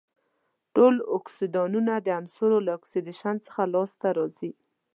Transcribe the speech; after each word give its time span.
ټول 0.75 0.95
اکسایدونه 1.15 1.93
د 2.01 2.07
عناصرو 2.19 2.59
له 2.65 2.71
اکسیدیشن 2.79 3.35
څخه 3.45 3.61
لاس 3.73 3.91
ته 4.01 4.07
راځي. 4.17 4.51